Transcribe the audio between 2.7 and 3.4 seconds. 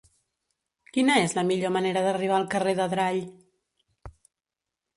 d'Adrall?